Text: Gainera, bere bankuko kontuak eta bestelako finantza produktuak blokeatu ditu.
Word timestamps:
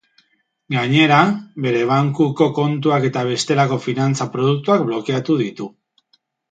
Gainera, 0.75 1.19
bere 1.65 1.83
bankuko 1.91 2.49
kontuak 2.61 3.07
eta 3.13 3.25
bestelako 3.31 3.81
finantza 3.87 4.31
produktuak 4.39 4.91
blokeatu 4.93 5.43
ditu. 5.45 5.75